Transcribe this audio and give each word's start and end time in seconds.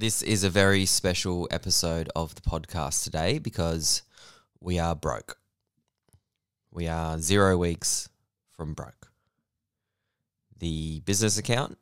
This 0.00 0.22
is 0.22 0.44
a 0.44 0.48
very 0.48 0.86
special 0.86 1.46
episode 1.50 2.08
of 2.16 2.34
the 2.34 2.40
podcast 2.40 3.04
today 3.04 3.38
because 3.38 4.00
we 4.58 4.78
are 4.78 4.94
broke. 4.94 5.36
We 6.72 6.88
are 6.88 7.18
zero 7.18 7.58
weeks 7.58 8.08
from 8.56 8.72
broke. 8.72 9.10
The 10.58 11.00
business 11.00 11.36
account 11.36 11.76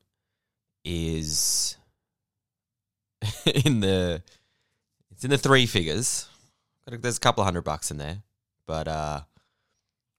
is 0.85 1.77
in 3.65 3.79
the 3.79 4.21
it's 5.13 5.23
in 5.23 5.31
the 5.31 5.39
three 5.39 5.67
figures. 5.67 6.27
There's 6.89 7.19
a 7.19 7.21
couple 7.21 7.43
of 7.43 7.47
hundred 7.47 7.63
bucks 7.63 7.93
in 7.93 7.99
there, 7.99 8.25
but 8.67 8.89
uh, 8.89 9.21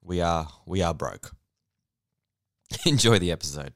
we 0.02 0.22
are 0.22 0.48
we 0.66 0.82
are 0.82 0.94
broke. 0.94 1.36
Enjoy 2.86 3.20
the 3.20 3.34
episode. 3.34 3.74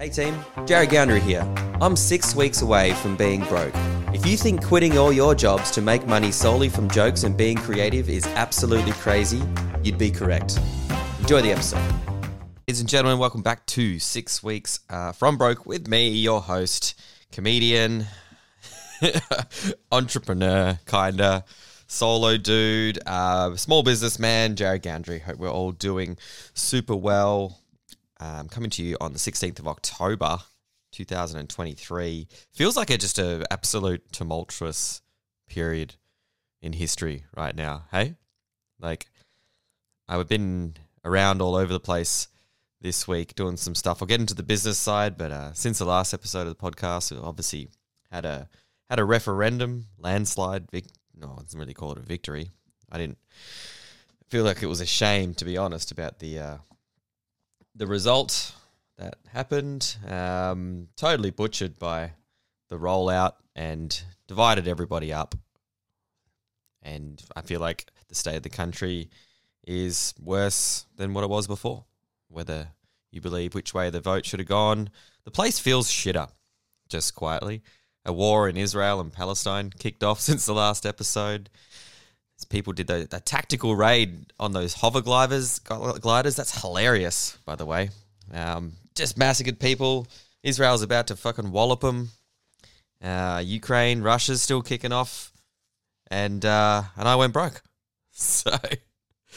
Hey 0.00 0.08
team, 0.08 0.42
Jared 0.64 0.88
Goundry 0.88 1.20
here. 1.20 1.46
I'm 1.82 1.94
six 1.94 2.34
weeks 2.34 2.62
away 2.62 2.94
from 2.94 3.18
being 3.18 3.44
broke. 3.44 3.74
If 4.14 4.24
you 4.24 4.38
think 4.38 4.64
quitting 4.64 4.96
all 4.96 5.12
your 5.12 5.34
jobs 5.34 5.70
to 5.72 5.82
make 5.82 6.06
money 6.06 6.32
solely 6.32 6.70
from 6.70 6.88
jokes 6.88 7.24
and 7.24 7.36
being 7.36 7.58
creative 7.58 8.08
is 8.08 8.24
absolutely 8.28 8.92
crazy, 8.92 9.42
you'd 9.82 9.98
be 9.98 10.10
correct. 10.10 10.58
Enjoy 11.18 11.42
the 11.42 11.52
episode. 11.52 11.84
Ladies 12.66 12.80
and 12.80 12.88
gentlemen, 12.88 13.18
welcome 13.18 13.42
back 13.42 13.66
to 13.66 13.98
Six 13.98 14.42
Weeks 14.42 14.80
uh, 14.88 15.12
from 15.12 15.36
Broke 15.36 15.66
with 15.66 15.86
me, 15.86 16.08
your 16.08 16.40
host, 16.40 16.98
comedian, 17.30 18.06
entrepreneur, 19.92 20.80
kinda, 20.86 21.44
solo 21.88 22.38
dude, 22.38 22.98
uh, 23.04 23.54
small 23.54 23.82
businessman, 23.82 24.56
Jared 24.56 24.80
Goundry. 24.80 25.18
Hope 25.18 25.36
we're 25.36 25.50
all 25.50 25.72
doing 25.72 26.16
super 26.54 26.96
well 26.96 27.59
um, 28.20 28.48
coming 28.48 28.70
to 28.70 28.82
you 28.82 28.96
on 29.00 29.12
the 29.12 29.18
16th 29.18 29.58
of 29.58 29.66
October, 29.66 30.38
2023. 30.92 32.28
Feels 32.52 32.76
like 32.76 32.90
a, 32.90 32.98
just 32.98 33.18
an 33.18 33.44
absolute 33.50 34.12
tumultuous 34.12 35.02
period 35.48 35.94
in 36.62 36.74
history 36.74 37.24
right 37.36 37.56
now. 37.56 37.84
Hey, 37.90 38.14
like 38.78 39.06
I've 40.08 40.28
been 40.28 40.74
around 41.04 41.40
all 41.40 41.54
over 41.54 41.72
the 41.72 41.80
place 41.80 42.28
this 42.80 43.08
week 43.08 43.34
doing 43.34 43.56
some 43.56 43.74
stuff. 43.74 44.02
I'll 44.02 44.08
get 44.08 44.20
into 44.20 44.34
the 44.34 44.42
business 44.42 44.78
side, 44.78 45.16
but 45.16 45.30
uh, 45.30 45.52
since 45.52 45.78
the 45.78 45.84
last 45.84 46.14
episode 46.14 46.46
of 46.46 46.56
the 46.56 46.70
podcast, 46.70 47.12
we 47.12 47.18
obviously 47.18 47.68
had 48.10 48.24
a 48.24 48.48
had 48.88 48.98
a 48.98 49.04
referendum 49.04 49.86
landslide. 49.98 50.70
Vic- 50.70 50.86
no, 51.16 51.36
I 51.38 51.42
doesn't 51.42 51.58
really 51.58 51.74
call 51.74 51.92
it 51.92 51.98
a 51.98 52.02
victory. 52.02 52.50
I 52.90 52.98
didn't 52.98 53.18
feel 54.28 54.44
like 54.44 54.62
it 54.62 54.66
was 54.66 54.80
a 54.80 54.86
shame, 54.86 55.34
to 55.34 55.44
be 55.44 55.56
honest, 55.56 55.92
about 55.92 56.18
the 56.18 56.38
uh, 56.38 56.56
the 57.80 57.86
result 57.86 58.52
that 58.98 59.14
happened. 59.32 59.96
Um, 60.06 60.88
totally 60.96 61.30
butchered 61.30 61.78
by 61.78 62.12
the 62.68 62.76
rollout 62.76 63.32
and 63.56 64.02
divided 64.28 64.68
everybody 64.68 65.14
up. 65.14 65.34
And 66.82 67.22
I 67.34 67.40
feel 67.40 67.58
like 67.58 67.86
the 68.08 68.14
state 68.14 68.36
of 68.36 68.42
the 68.42 68.50
country 68.50 69.08
is 69.66 70.12
worse 70.20 70.84
than 70.96 71.14
what 71.14 71.24
it 71.24 71.30
was 71.30 71.46
before. 71.46 71.86
Whether 72.28 72.68
you 73.10 73.22
believe 73.22 73.54
which 73.54 73.72
way 73.72 73.88
the 73.88 74.00
vote 74.00 74.26
should 74.26 74.40
have 74.40 74.48
gone, 74.48 74.90
the 75.24 75.30
place 75.30 75.58
feels 75.58 75.90
shitter, 75.90 76.28
just 76.90 77.14
quietly. 77.14 77.62
A 78.04 78.12
war 78.12 78.46
in 78.46 78.58
Israel 78.58 79.00
and 79.00 79.10
Palestine 79.10 79.70
kicked 79.70 80.04
off 80.04 80.20
since 80.28 80.44
the 80.44 80.52
last 80.52 80.84
episode. 80.84 81.48
People 82.44 82.72
did 82.72 82.86
the, 82.86 83.06
the 83.10 83.20
tactical 83.20 83.74
raid 83.76 84.32
on 84.38 84.52
those 84.52 84.74
hover 84.74 85.00
gliders. 85.00 85.58
Gliders, 85.60 86.36
that's 86.36 86.60
hilarious, 86.60 87.38
by 87.44 87.54
the 87.54 87.66
way. 87.66 87.90
Um, 88.32 88.72
just 88.94 89.18
massacred 89.18 89.58
people. 89.58 90.06
Israel's 90.42 90.82
about 90.82 91.08
to 91.08 91.16
fucking 91.16 91.52
wallop 91.52 91.80
them. 91.80 92.10
Uh, 93.02 93.42
Ukraine, 93.44 94.02
Russia's 94.02 94.42
still 94.42 94.62
kicking 94.62 94.92
off, 94.92 95.32
and 96.10 96.44
uh, 96.44 96.82
and 96.96 97.08
I 97.08 97.16
went 97.16 97.32
broke. 97.32 97.62
So 98.12 98.50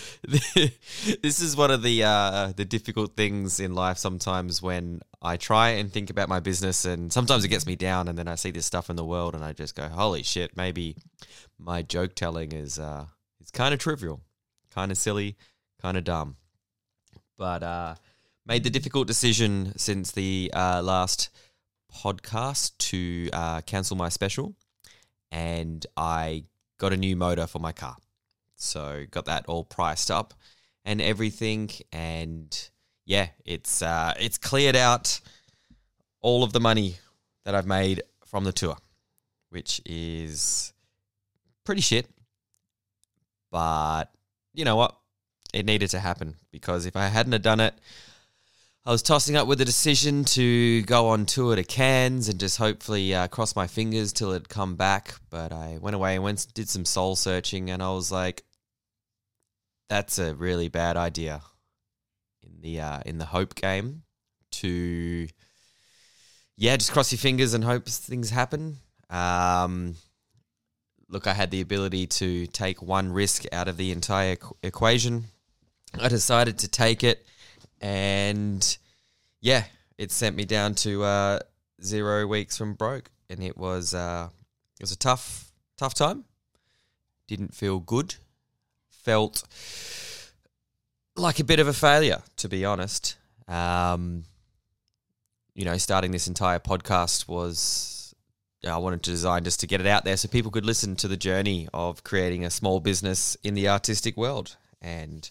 this 0.23 1.41
is 1.41 1.55
one 1.55 1.71
of 1.71 1.83
the 1.83 2.03
uh, 2.03 2.53
the 2.55 2.65
difficult 2.65 3.15
things 3.15 3.59
in 3.59 3.73
life 3.73 3.97
sometimes 3.97 4.61
when 4.61 5.01
I 5.21 5.37
try 5.37 5.69
and 5.69 5.91
think 5.91 6.09
about 6.09 6.29
my 6.29 6.39
business, 6.39 6.85
and 6.85 7.11
sometimes 7.11 7.43
it 7.43 7.49
gets 7.49 7.65
me 7.65 7.75
down, 7.75 8.07
and 8.07 8.17
then 8.17 8.27
I 8.27 8.35
see 8.35 8.51
this 8.51 8.65
stuff 8.65 8.89
in 8.89 8.95
the 8.95 9.05
world, 9.05 9.35
and 9.35 9.43
I 9.43 9.53
just 9.53 9.75
go, 9.75 9.87
"Holy 9.87 10.23
shit!" 10.23 10.57
Maybe 10.57 10.95
my 11.59 11.81
joke 11.81 12.15
telling 12.15 12.51
is 12.51 12.79
uh, 12.79 13.05
is 13.41 13.51
kind 13.51 13.73
of 13.73 13.79
trivial, 13.79 14.21
kind 14.71 14.91
of 14.91 14.97
silly, 14.97 15.37
kind 15.81 15.97
of 15.97 16.03
dumb, 16.03 16.37
but 17.37 17.63
uh, 17.63 17.95
made 18.45 18.63
the 18.63 18.69
difficult 18.69 19.07
decision 19.07 19.73
since 19.77 20.11
the 20.11 20.51
uh, 20.53 20.81
last 20.83 21.29
podcast 21.93 22.77
to 22.77 23.29
uh, 23.31 23.61
cancel 23.61 23.95
my 23.95 24.09
special, 24.09 24.55
and 25.31 25.85
I 25.95 26.45
got 26.77 26.93
a 26.93 26.97
new 26.97 27.15
motor 27.15 27.47
for 27.47 27.59
my 27.59 27.71
car. 27.71 27.97
So 28.63 29.05
got 29.11 29.25
that 29.25 29.45
all 29.47 29.63
priced 29.63 30.09
up 30.09 30.33
and 30.85 31.01
everything, 31.01 31.69
and 31.91 32.69
yeah, 33.05 33.27
it's 33.45 33.81
uh, 33.81 34.13
it's 34.19 34.37
cleared 34.37 34.75
out 34.75 35.19
all 36.21 36.43
of 36.43 36.53
the 36.53 36.59
money 36.59 36.95
that 37.45 37.55
I've 37.55 37.67
made 37.67 38.03
from 38.25 38.43
the 38.43 38.51
tour, 38.51 38.77
which 39.49 39.81
is 39.85 40.73
pretty 41.65 41.81
shit. 41.81 42.07
But 43.51 44.05
you 44.53 44.65
know 44.65 44.75
what? 44.75 44.95
It 45.53 45.65
needed 45.65 45.89
to 45.91 45.99
happen 45.99 46.35
because 46.51 46.85
if 46.85 46.95
I 46.95 47.07
hadn't 47.07 47.33
have 47.33 47.43
done 47.43 47.59
it, 47.59 47.75
I 48.85 48.91
was 48.91 49.01
tossing 49.01 49.35
up 49.37 49.47
with 49.47 49.59
the 49.59 49.65
decision 49.65 50.25
to 50.25 50.81
go 50.81 51.07
on 51.09 51.25
tour 51.25 51.55
to 51.55 51.63
Cairns 51.63 52.27
and 52.27 52.39
just 52.39 52.57
hopefully 52.57 53.13
uh, 53.13 53.27
cross 53.27 53.55
my 53.55 53.67
fingers 53.67 54.11
till 54.11 54.31
it'd 54.31 54.49
come 54.49 54.75
back. 54.75 55.13
But 55.29 55.53
I 55.53 55.77
went 55.79 55.95
away 55.95 56.15
and 56.15 56.23
went 56.23 56.47
did 56.53 56.67
some 56.67 56.85
soul 56.85 57.15
searching, 57.15 57.69
and 57.69 57.83
I 57.83 57.91
was 57.91 58.11
like, 58.11 58.43
that's 59.93 60.17
a 60.17 60.33
really 60.33 60.69
bad 60.69 60.97
idea 60.97 61.39
in 62.41 62.61
the 62.61 62.81
uh, 62.81 62.99
in 63.05 63.19
the 63.19 63.25
hope 63.25 63.53
game 63.53 64.01
to 64.49 65.27
yeah 66.57 66.75
just 66.75 66.91
cross 66.91 67.11
your 67.11 67.19
fingers 67.19 67.53
and 67.53 67.63
hope 67.63 67.85
things 67.85 68.31
happen. 68.31 68.77
Um, 69.11 69.95
look 71.09 71.27
i 71.27 71.33
had 71.33 71.51
the 71.51 71.61
ability 71.61 72.07
to 72.07 72.47
take 72.47 72.81
one 72.81 73.11
risk 73.11 73.43
out 73.51 73.67
of 73.67 73.77
the 73.77 73.91
entire 73.91 74.35
equ- 74.35 74.55
equation. 74.63 75.25
I 76.01 76.07
decided 76.07 76.57
to 76.59 76.67
take 76.67 77.03
it 77.03 77.27
and 77.79 78.77
yeah 79.41 79.65
it 79.99 80.11
sent 80.11 80.35
me 80.35 80.45
down 80.45 80.73
to 80.85 81.03
uh, 81.03 81.39
zero 81.83 82.25
weeks 82.25 82.57
from 82.57 82.73
broke 82.73 83.11
and 83.29 83.43
it 83.43 83.55
was 83.55 83.93
uh, 83.93 84.29
it 84.79 84.83
was 84.83 84.91
a 84.91 84.97
tough 84.97 85.51
tough 85.77 85.93
time. 85.93 86.25
Didn't 87.27 87.53
feel 87.53 87.79
good 87.79 88.15
felt 89.03 89.43
like 91.15 91.39
a 91.39 91.43
bit 91.43 91.59
of 91.59 91.67
a 91.67 91.73
failure, 91.73 92.21
to 92.37 92.49
be 92.49 92.65
honest. 92.65 93.15
Um, 93.47 94.23
you 95.53 95.65
know, 95.65 95.77
starting 95.77 96.11
this 96.11 96.27
entire 96.27 96.59
podcast 96.59 97.27
was 97.27 98.15
I 98.65 98.77
wanted 98.77 99.03
to 99.03 99.11
design 99.11 99.43
just 99.43 99.59
to 99.59 99.67
get 99.67 99.81
it 99.81 99.87
out 99.87 100.05
there 100.05 100.17
so 100.17 100.27
people 100.29 100.51
could 100.51 100.65
listen 100.65 100.95
to 100.97 101.07
the 101.07 101.17
journey 101.17 101.67
of 101.73 102.03
creating 102.03 102.45
a 102.45 102.49
small 102.49 102.79
business 102.79 103.35
in 103.43 103.53
the 103.53 103.69
artistic 103.69 104.15
world. 104.15 104.55
And 104.81 105.29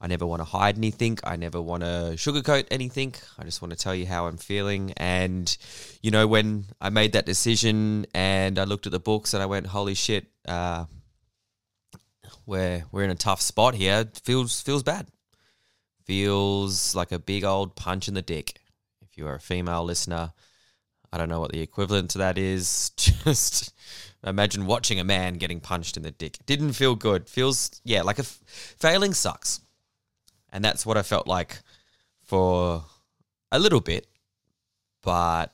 I 0.00 0.06
never 0.06 0.26
want 0.26 0.40
to 0.40 0.44
hide 0.44 0.78
anything. 0.78 1.18
I 1.22 1.36
never 1.36 1.60
want 1.60 1.82
to 1.82 2.14
sugarcoat 2.16 2.66
anything. 2.70 3.14
I 3.38 3.44
just 3.44 3.62
want 3.62 3.72
to 3.72 3.78
tell 3.78 3.94
you 3.94 4.06
how 4.06 4.26
I'm 4.26 4.38
feeling. 4.38 4.92
And, 4.96 5.54
you 6.02 6.10
know, 6.10 6.26
when 6.26 6.64
I 6.80 6.88
made 6.88 7.12
that 7.12 7.26
decision 7.26 8.06
and 8.14 8.58
I 8.58 8.64
looked 8.64 8.86
at 8.86 8.92
the 8.92 8.98
books 8.98 9.34
and 9.34 9.42
I 9.42 9.46
went, 9.46 9.66
holy 9.66 9.94
shit, 9.94 10.26
uh, 10.48 10.86
we're 12.46 12.84
we're 12.92 13.04
in 13.04 13.10
a 13.10 13.14
tough 13.14 13.40
spot 13.40 13.74
here. 13.74 14.06
Feels 14.24 14.60
feels 14.60 14.82
bad. 14.82 15.08
Feels 16.04 16.94
like 16.94 17.12
a 17.12 17.18
big 17.18 17.44
old 17.44 17.76
punch 17.76 18.08
in 18.08 18.14
the 18.14 18.22
dick. 18.22 18.58
If 19.00 19.16
you 19.16 19.26
are 19.26 19.34
a 19.34 19.40
female 19.40 19.84
listener, 19.84 20.32
I 21.12 21.18
don't 21.18 21.28
know 21.28 21.40
what 21.40 21.52
the 21.52 21.60
equivalent 21.60 22.10
to 22.10 22.18
that 22.18 22.38
is. 22.38 22.90
Just 22.96 23.72
imagine 24.24 24.66
watching 24.66 24.98
a 24.98 25.04
man 25.04 25.34
getting 25.34 25.60
punched 25.60 25.96
in 25.96 26.02
the 26.02 26.10
dick. 26.10 26.38
Didn't 26.46 26.72
feel 26.72 26.94
good. 26.94 27.28
Feels 27.28 27.80
yeah, 27.84 28.02
like 28.02 28.18
a 28.18 28.22
f- 28.22 28.40
failing 28.78 29.14
sucks. 29.14 29.60
And 30.50 30.64
that's 30.64 30.84
what 30.84 30.96
I 30.96 31.02
felt 31.02 31.26
like 31.26 31.60
for 32.24 32.84
a 33.50 33.58
little 33.58 33.80
bit. 33.80 34.06
But 35.02 35.52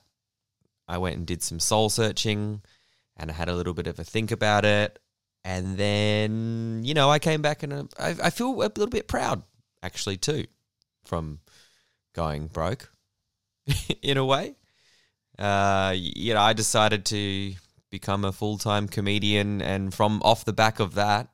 I 0.87 0.99
went 0.99 1.17
and 1.17 1.27
did 1.27 1.43
some 1.43 1.61
soul 1.61 1.89
searching 1.89 2.63
and 3.17 3.31
I 3.31 3.35
had 3.35 3.49
a 3.49 3.55
little 3.55 3.75
bit 3.75 3.87
of 3.87 3.99
a 3.99 4.05
think 4.05 4.31
about 4.31 4.65
it. 4.65 4.99
And 5.49 5.79
then, 5.79 6.83
you 6.85 6.93
know, 6.93 7.09
I 7.09 7.19
came 7.19 7.41
back 7.41 7.63
and 7.63 7.73
uh, 7.73 7.85
I, 7.99 8.15
I 8.25 8.29
feel 8.29 8.51
a 8.51 8.69
little 8.69 8.87
bit 8.87 9.09
proud, 9.09 9.45
actually, 9.83 10.19
too, 10.19 10.45
from 11.07 11.39
going 12.15 12.49
broke 12.49 12.93
in 14.03 14.19
a 14.19 14.27
way. 14.27 14.57
Uh, 15.39 15.95
you 15.97 16.35
know, 16.35 16.41
I 16.43 16.53
decided 16.53 17.07
to 17.07 17.55
become 17.89 18.27
a 18.27 18.33
full 18.33 18.59
time 18.59 18.89
comedian. 18.89 19.63
And 19.63 19.95
from 19.95 20.21
off 20.23 20.45
the 20.45 20.53
back 20.53 20.81
of 20.81 20.97
that, 20.97 21.31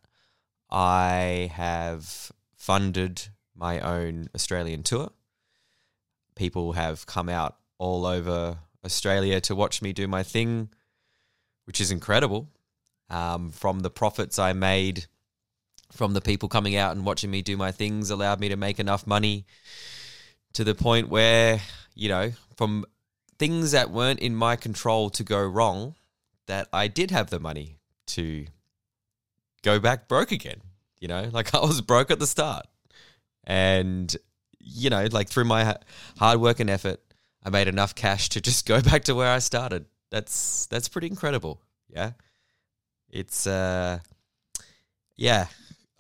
I 0.71 1.51
have 1.53 2.31
funded 2.55 3.21
my 3.57 3.81
own 3.81 4.29
Australian 4.33 4.85
tour. 4.85 5.11
People 6.37 6.75
have 6.75 7.05
come 7.07 7.29
out 7.29 7.57
all 7.79 8.07
over 8.07 8.59
Australia 8.85 9.41
to 9.41 9.57
watch 9.57 9.83
me 9.83 9.93
do 9.93 10.07
my 10.07 10.23
thing 10.23 10.69
which 11.65 11.81
is 11.81 11.91
incredible. 11.91 12.49
Um, 13.15 13.53
from 13.53 13.79
the 13.79 13.91
profits 13.91 14.41
I 14.41 14.55
made 14.55 15.07
from 15.93 16.15
the 16.15 16.21
people 16.21 16.49
coming 16.49 16.75
out 16.75 16.97
and 16.97 17.07
watching 17.07 17.31
me 17.31 17.43
do 17.43 17.57
my 17.57 17.71
things 17.71 18.11
allowed 18.11 18.41
me 18.41 18.49
to 18.49 18.57
make 18.57 18.81
enough 18.81 19.07
money 19.07 19.47
to 20.55 20.65
the 20.65 20.75
point 20.75 21.09
where, 21.09 21.61
you 21.95 22.09
know, 22.09 22.33
from 22.57 22.85
things 23.39 23.71
that 23.71 23.93
weren't 23.93 24.19
in 24.19 24.35
my 24.35 24.57
control 24.57 25.11
to 25.11 25.23
go 25.23 25.41
wrong, 25.41 25.95
that 26.47 26.67
I 26.73 26.89
did 26.89 27.13
have 27.13 27.31
the 27.31 27.39
money 27.39 27.79
to 28.09 28.47
go 29.63 29.79
back 29.79 30.09
broke 30.09 30.33
again. 30.33 30.61
You 30.99 31.07
know, 31.07 31.31
like 31.33 31.55
I 31.55 31.61
was 31.61 31.81
broke 31.81 32.11
at 32.11 32.19
the 32.19 32.27
start. 32.27 32.67
And, 33.45 34.15
you 34.59 34.91
know, 34.91 35.07
like 35.13 35.29
through 35.29 35.45
my 35.45 35.77
hard 36.19 36.41
work 36.41 36.59
and 36.59 36.69
effort, 36.69 37.01
I 37.45 37.51
made 37.51 37.69
enough 37.69 37.95
cash 37.95 38.31
to 38.31 38.41
just 38.41 38.67
go 38.67 38.83
back 38.91 39.05
to 39.05 39.15
where 39.15 39.31
I 39.31 39.39
started. 39.39 39.85
That's 40.11 40.67
that's 40.67 40.89
pretty 40.89 41.07
incredible. 41.07 41.61
Yeah. 41.89 42.13
It's 43.15 43.47
uh 43.47 44.01
yeah, 45.17 45.47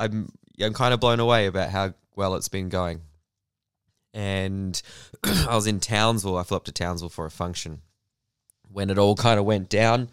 I'm 0.00 0.32
I'm 0.60 0.74
kind 0.74 0.92
of 0.92 0.98
blown 0.98 1.20
away 1.20 1.46
about 1.46 1.70
how 1.70 1.94
well 2.16 2.34
it's 2.34 2.48
been 2.48 2.68
going. 2.68 3.02
And 4.12 4.80
I 5.24 5.54
was 5.54 5.68
in 5.68 5.78
Townsville. 5.78 6.36
I 6.36 6.42
flew 6.42 6.56
up 6.56 6.64
to 6.64 6.72
Townsville 6.72 7.08
for 7.08 7.24
a 7.24 7.30
function. 7.30 7.82
When 8.68 8.90
it 8.90 8.98
all 8.98 9.14
kind 9.14 9.38
of 9.38 9.46
went 9.46 9.68
down, 9.68 10.08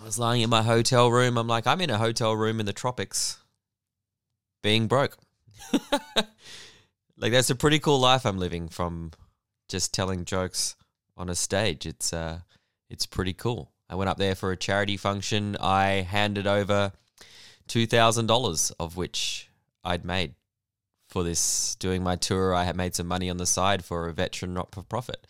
I 0.00 0.04
was 0.04 0.18
lying 0.18 0.42
in 0.42 0.50
my 0.50 0.62
hotel 0.62 1.12
room. 1.12 1.38
I'm 1.38 1.46
like, 1.46 1.66
I'm 1.66 1.80
in 1.80 1.90
a 1.90 1.98
hotel 1.98 2.34
room 2.34 2.58
in 2.58 2.66
the 2.66 2.72
tropics, 2.72 3.38
being 4.64 4.88
broke. 4.88 5.16
like 7.16 7.30
that's 7.30 7.50
a 7.50 7.54
pretty 7.54 7.78
cool 7.78 8.00
life 8.00 8.26
I'm 8.26 8.38
living 8.38 8.68
from 8.68 9.12
just 9.68 9.94
telling 9.94 10.24
jokes 10.24 10.74
on 11.16 11.28
a 11.28 11.36
stage. 11.36 11.86
It's 11.86 12.12
uh 12.12 12.40
it's 12.90 13.06
pretty 13.06 13.32
cool. 13.32 13.73
I 13.88 13.94
went 13.96 14.10
up 14.10 14.18
there 14.18 14.34
for 14.34 14.50
a 14.50 14.56
charity 14.56 14.96
function. 14.96 15.56
I 15.60 16.06
handed 16.08 16.46
over 16.46 16.92
$2,000 17.68 18.72
of 18.78 18.96
which 18.96 19.48
I'd 19.82 20.04
made 20.04 20.34
for 21.08 21.22
this 21.22 21.74
doing 21.76 22.02
my 22.02 22.16
tour. 22.16 22.54
I 22.54 22.64
had 22.64 22.76
made 22.76 22.94
some 22.94 23.06
money 23.06 23.30
on 23.30 23.36
the 23.36 23.46
side 23.46 23.84
for 23.84 24.08
a 24.08 24.12
veteran 24.12 24.54
not 24.54 24.74
for 24.74 24.82
profit. 24.82 25.26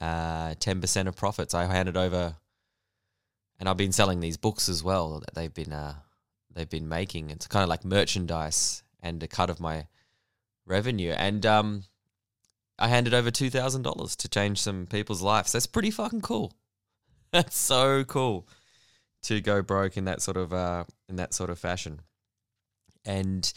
Uh, 0.00 0.54
10% 0.54 1.06
of 1.06 1.16
profits 1.16 1.52
I 1.52 1.66
handed 1.66 1.96
over 1.96 2.36
and 3.60 3.68
I've 3.68 3.76
been 3.76 3.92
selling 3.92 4.20
these 4.20 4.38
books 4.38 4.68
as 4.68 4.82
well 4.82 5.20
that 5.20 5.34
they've 5.34 5.52
been 5.52 5.72
uh, 5.72 5.94
they've 6.52 6.68
been 6.68 6.88
making. 6.88 7.30
It's 7.30 7.46
kind 7.46 7.62
of 7.62 7.68
like 7.68 7.84
merchandise 7.84 8.82
and 9.02 9.22
a 9.22 9.28
cut 9.28 9.50
of 9.50 9.60
my 9.60 9.86
revenue. 10.66 11.12
And 11.12 11.44
um, 11.44 11.84
I 12.78 12.88
handed 12.88 13.12
over 13.12 13.30
two 13.30 13.50
thousand 13.50 13.82
dollars 13.82 14.16
to 14.16 14.28
change 14.28 14.58
some 14.60 14.86
people's 14.86 15.20
lives. 15.20 15.52
That's 15.52 15.66
pretty 15.66 15.90
fucking 15.90 16.22
cool. 16.22 16.54
That's 17.32 17.56
so 17.56 18.04
cool 18.04 18.48
to 19.22 19.40
go 19.40 19.62
broke 19.62 19.96
in 19.96 20.06
that 20.06 20.22
sort 20.22 20.36
of 20.36 20.52
uh, 20.52 20.84
in 21.08 21.16
that 21.16 21.34
sort 21.34 21.50
of 21.50 21.58
fashion. 21.58 22.00
And 23.04 23.52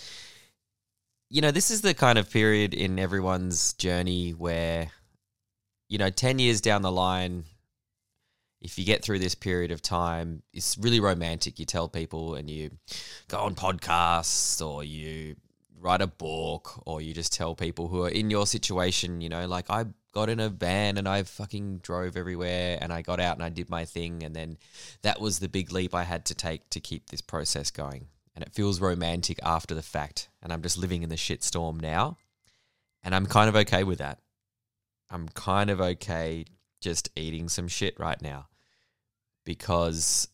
you 1.30 1.42
know, 1.42 1.52
this 1.52 1.72
is 1.72 1.82
the 1.82 1.94
kind 1.94 2.20
of 2.20 2.30
period 2.30 2.74
in 2.74 3.00
everyone's 3.00 3.74
journey 3.74 4.32
where 4.32 4.92
you 5.94 6.00
know, 6.00 6.10
10 6.10 6.40
years 6.40 6.60
down 6.60 6.82
the 6.82 6.92
line, 6.92 7.44
if 8.62 8.80
you 8.80 8.84
get 8.84 9.04
through 9.04 9.20
this 9.20 9.36
period 9.36 9.72
of 9.72 9.80
time, 9.80 10.42
it's 10.52 10.76
really 10.76 11.00
romantic. 11.00 11.60
You 11.60 11.68
tell 11.68 11.88
people 11.88 12.34
and 12.34 12.50
you 12.50 12.72
go 13.28 13.38
on 13.38 13.54
podcasts 13.54 14.66
or 14.66 14.84
you 14.84 15.36
write 15.80 16.02
a 16.02 16.08
book 16.08 16.82
or 16.88 17.00
you 17.00 17.14
just 17.14 17.32
tell 17.32 17.54
people 17.54 17.90
who 17.90 18.04
are 18.04 18.10
in 18.10 18.32
your 18.32 18.48
situation, 18.48 19.22
you 19.22 19.30
know, 19.30 19.46
like 19.46 19.70
I 19.70 19.86
got 20.14 20.30
in 20.30 20.40
a 20.40 20.48
van 20.50 20.98
and 20.98 21.08
I 21.10 21.24
fucking 21.24 21.80
drove 21.80 22.16
everywhere 22.16 22.78
and 22.80 22.94
I 22.94 23.02
got 23.02 23.20
out 23.20 23.36
and 23.36 23.44
I 23.44 23.50
did 23.50 23.70
my 23.70 23.84
thing. 23.84 24.24
And 24.24 24.36
then 24.36 24.58
that 25.02 25.20
was 25.20 25.40
the 25.40 25.50
big 25.50 25.72
leap 25.72 25.94
I 25.94 26.04
had 26.04 26.26
to 26.26 26.36
take 26.36 26.70
to 26.70 26.80
keep 26.80 27.10
this 27.10 27.22
process 27.22 27.72
going. 27.72 28.08
And 28.36 28.44
it 28.44 28.54
feels 28.54 28.80
romantic 28.80 29.40
after 29.44 29.76
the 29.76 29.82
fact. 29.82 30.30
And 30.42 30.54
I'm 30.54 30.62
just 30.62 30.78
living 30.78 31.04
in 31.04 31.10
the 31.10 31.16
shitstorm 31.16 31.82
now. 31.82 32.18
And 33.04 33.14
I'm 33.14 33.26
kind 33.26 33.50
of 33.50 33.56
okay 33.56 33.84
with 33.84 34.00
that. 34.00 34.20
I'm 35.10 35.28
kind 35.30 35.70
of 35.70 35.82
okay 35.82 36.46
just 36.80 37.10
eating 37.16 37.50
some 37.50 37.68
shit 37.68 38.00
right 38.00 38.22
now 38.22 38.48
because 39.46 40.28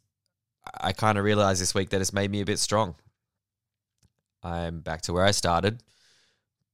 I 0.79 0.91
kind 0.93 1.17
of 1.17 1.23
realized 1.23 1.61
this 1.61 1.73
week 1.73 1.89
that 1.89 2.01
it's 2.01 2.13
made 2.13 2.31
me 2.31 2.41
a 2.41 2.45
bit 2.45 2.59
strong. 2.59 2.95
I'm 4.43 4.81
back 4.81 5.01
to 5.03 5.13
where 5.13 5.25
I 5.25 5.31
started, 5.31 5.83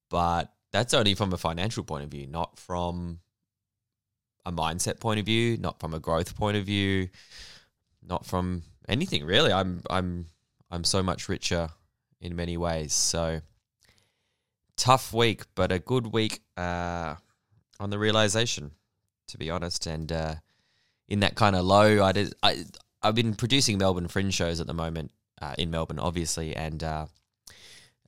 but 0.10 0.52
that's 0.76 0.94
only 0.94 1.16
from 1.16 1.34
a 1.34 1.38
financial 1.38 1.84
point 1.84 2.04
of 2.04 2.10
view, 2.10 2.28
not 2.28 2.60
from 2.60 3.20
a 4.46 4.52
mindset 4.52 5.00
point 5.00 5.20
of 5.20 5.26
view, 5.26 5.58
not 5.58 5.80
from 5.80 5.94
a 5.94 6.00
growth 6.00 6.36
point 6.36 6.58
of 6.58 6.66
view, 6.66 7.10
not 8.06 8.26
from 8.26 8.64
anything 8.88 9.26
really. 9.26 9.52
I'm 9.52 9.82
I'm 9.90 10.28
I'm 10.70 10.84
so 10.84 11.02
much 11.02 11.30
richer 11.30 11.70
in 12.22 12.36
many 12.36 12.58
ways. 12.58 12.94
So 12.94 13.42
tough 14.78 15.14
week, 15.14 15.44
but 15.56 15.72
a 15.72 15.80
good 15.80 16.08
week 16.08 16.42
uh, 16.58 17.16
on 17.80 17.90
the 17.90 17.98
realization, 17.98 18.72
to 19.28 19.38
be 19.38 19.50
honest. 19.50 19.88
And 19.88 20.12
uh, 20.12 20.36
in 21.08 21.22
that 21.22 21.36
kind 21.36 21.56
of 21.56 21.66
low, 21.66 22.04
I 22.04 22.12
did 22.12 22.34
I 22.44 22.66
I've 23.02 23.16
been 23.16 23.34
producing 23.34 23.78
Melbourne 23.78 24.08
Fringe 24.08 24.34
shows 24.34 24.60
at 24.60 24.68
the 24.68 24.74
moment 24.74 25.12
uh, 25.42 25.56
in 25.58 25.72
Melbourne, 25.72 26.00
obviously, 26.00 26.56
and 26.56 26.84
uh, 26.84 27.06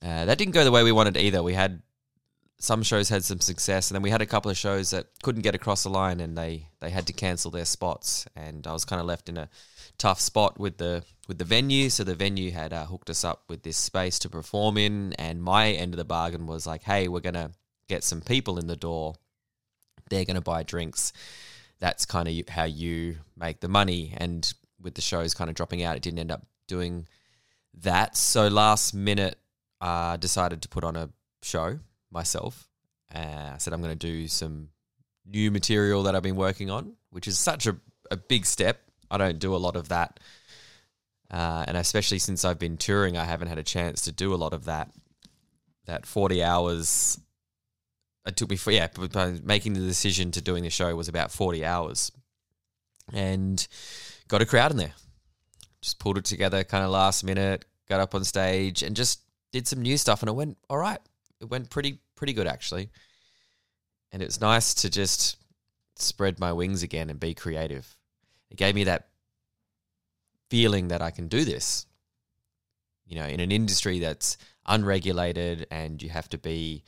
uh, 0.02 0.24
that 0.26 0.38
didn't 0.38 0.54
go 0.54 0.64
the 0.64 0.72
way 0.72 0.84
we 0.84 0.92
wanted 0.92 1.16
either. 1.16 1.42
We 1.42 1.54
had 1.54 1.82
some 2.60 2.82
shows 2.82 3.08
had 3.08 3.24
some 3.24 3.40
success, 3.40 3.88
and 3.88 3.94
then 3.94 4.02
we 4.02 4.10
had 4.10 4.22
a 4.22 4.26
couple 4.26 4.50
of 4.50 4.56
shows 4.56 4.90
that 4.90 5.06
couldn't 5.22 5.42
get 5.42 5.54
across 5.54 5.84
the 5.84 5.90
line, 5.90 6.20
and 6.20 6.36
they 6.36 6.68
they 6.80 6.90
had 6.90 7.06
to 7.06 7.12
cancel 7.12 7.50
their 7.50 7.64
spots, 7.64 8.26
and 8.34 8.66
I 8.66 8.72
was 8.72 8.84
kind 8.84 9.00
of 9.00 9.06
left 9.06 9.28
in 9.28 9.36
a 9.36 9.48
tough 9.96 10.20
spot 10.20 10.58
with 10.58 10.78
the 10.78 11.04
with 11.28 11.38
the 11.38 11.44
venue. 11.44 11.88
So 11.88 12.02
the 12.02 12.16
venue 12.16 12.50
had 12.50 12.72
uh, 12.72 12.86
hooked 12.86 13.10
us 13.10 13.24
up 13.24 13.44
with 13.48 13.62
this 13.62 13.76
space 13.76 14.18
to 14.20 14.28
perform 14.28 14.76
in, 14.76 15.12
and 15.14 15.42
my 15.42 15.70
end 15.70 15.94
of 15.94 15.98
the 15.98 16.04
bargain 16.04 16.46
was 16.46 16.66
like, 16.66 16.82
hey, 16.82 17.06
we're 17.06 17.20
gonna 17.20 17.52
get 17.88 18.02
some 18.02 18.20
people 18.20 18.58
in 18.58 18.66
the 18.66 18.76
door. 18.76 19.14
They're 20.10 20.24
gonna 20.24 20.40
buy 20.40 20.64
drinks. 20.64 21.12
That's 21.78 22.06
kind 22.06 22.26
of 22.26 22.48
how 22.48 22.64
you 22.64 23.18
make 23.36 23.60
the 23.60 23.68
money. 23.68 24.14
And 24.16 24.52
with 24.80 24.94
the 24.94 25.00
shows 25.00 25.32
kind 25.32 25.48
of 25.48 25.54
dropping 25.54 25.84
out, 25.84 25.96
it 25.96 26.02
didn't 26.02 26.18
end 26.18 26.32
up 26.32 26.44
doing 26.66 27.06
that. 27.82 28.16
So 28.16 28.48
last 28.48 28.94
minute, 28.94 29.38
uh, 29.80 30.16
decided 30.16 30.62
to 30.62 30.68
put 30.68 30.82
on 30.82 30.96
a 30.96 31.10
show 31.40 31.78
myself. 32.10 32.68
Uh, 33.14 33.52
I 33.54 33.56
said 33.58 33.72
I'm 33.72 33.82
going 33.82 33.96
to 33.96 34.06
do 34.06 34.28
some 34.28 34.68
new 35.26 35.50
material 35.50 36.04
that 36.04 36.14
I've 36.14 36.22
been 36.22 36.36
working 36.36 36.70
on, 36.70 36.94
which 37.10 37.28
is 37.28 37.38
such 37.38 37.66
a, 37.66 37.76
a 38.10 38.16
big 38.16 38.46
step. 38.46 38.80
I 39.10 39.18
don't 39.18 39.38
do 39.38 39.54
a 39.54 39.58
lot 39.58 39.76
of 39.76 39.88
that. 39.88 40.20
Uh, 41.30 41.64
and 41.66 41.76
especially 41.76 42.18
since 42.18 42.44
I've 42.44 42.58
been 42.58 42.76
touring, 42.76 43.16
I 43.16 43.24
haven't 43.24 43.48
had 43.48 43.58
a 43.58 43.62
chance 43.62 44.02
to 44.02 44.12
do 44.12 44.34
a 44.34 44.36
lot 44.36 44.54
of 44.54 44.64
that. 44.64 44.90
That 45.86 46.06
40 46.06 46.42
hours, 46.42 47.18
it 48.26 48.36
took 48.36 48.50
me 48.50 48.56
for, 48.56 48.70
yeah, 48.70 48.88
making 49.42 49.74
the 49.74 49.80
decision 49.80 50.30
to 50.32 50.42
doing 50.42 50.62
the 50.62 50.70
show 50.70 50.94
was 50.94 51.08
about 51.08 51.32
40 51.32 51.64
hours. 51.64 52.12
And 53.12 53.66
got 54.28 54.42
a 54.42 54.46
crowd 54.46 54.70
in 54.70 54.76
there. 54.76 54.92
Just 55.80 55.98
pulled 55.98 56.18
it 56.18 56.24
together 56.24 56.62
kind 56.64 56.84
of 56.84 56.90
last 56.90 57.24
minute, 57.24 57.64
got 57.88 58.00
up 58.00 58.14
on 58.14 58.24
stage 58.24 58.82
and 58.82 58.96
just 58.96 59.20
did 59.52 59.66
some 59.66 59.80
new 59.80 59.96
stuff 59.96 60.22
and 60.22 60.28
it 60.28 60.34
went 60.34 60.58
all 60.68 60.76
right. 60.76 61.00
It 61.40 61.48
went 61.48 61.70
pretty 61.70 62.00
pretty 62.18 62.34
good 62.34 62.46
actually. 62.46 62.90
And 64.12 64.22
it's 64.22 64.40
nice 64.40 64.74
to 64.74 64.90
just 64.90 65.36
spread 65.96 66.38
my 66.38 66.52
wings 66.52 66.82
again 66.82 67.10
and 67.10 67.18
be 67.18 67.34
creative. 67.34 67.96
It 68.50 68.56
gave 68.56 68.74
me 68.74 68.84
that 68.84 69.08
feeling 70.50 70.88
that 70.88 71.02
I 71.02 71.10
can 71.10 71.28
do 71.28 71.44
this. 71.44 71.86
You 73.06 73.16
know, 73.16 73.26
in 73.26 73.40
an 73.40 73.52
industry 73.52 74.00
that's 74.00 74.36
unregulated 74.66 75.66
and 75.70 76.02
you 76.02 76.10
have 76.10 76.28
to 76.30 76.38
be 76.38 76.82